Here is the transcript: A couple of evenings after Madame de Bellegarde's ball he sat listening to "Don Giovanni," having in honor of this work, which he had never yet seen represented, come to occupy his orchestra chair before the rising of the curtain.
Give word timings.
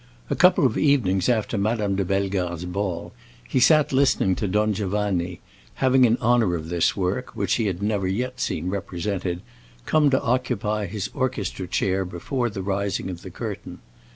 A 0.31 0.35
couple 0.35 0.65
of 0.65 0.79
evenings 0.79 1.29
after 1.29 1.59
Madame 1.59 1.95
de 1.95 2.03
Bellegarde's 2.03 2.65
ball 2.65 3.13
he 3.47 3.59
sat 3.59 3.93
listening 3.93 4.33
to 4.37 4.47
"Don 4.47 4.73
Giovanni," 4.73 5.41
having 5.75 6.05
in 6.05 6.17
honor 6.19 6.55
of 6.55 6.69
this 6.69 6.97
work, 6.97 7.35
which 7.35 7.53
he 7.57 7.67
had 7.67 7.83
never 7.83 8.07
yet 8.07 8.39
seen 8.39 8.69
represented, 8.71 9.43
come 9.85 10.09
to 10.09 10.19
occupy 10.19 10.87
his 10.87 11.11
orchestra 11.13 11.67
chair 11.67 12.03
before 12.03 12.49
the 12.49 12.63
rising 12.63 13.11
of 13.11 13.21
the 13.21 13.29
curtain. 13.29 13.77